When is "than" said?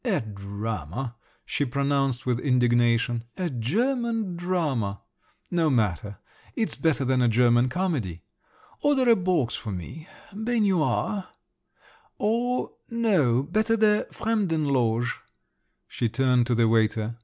7.05-7.21